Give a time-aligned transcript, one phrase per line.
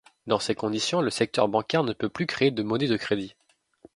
[0.25, 3.35] Dans ces conditions, le secteur bancaire ne peut plus créer de monnaie de crédit.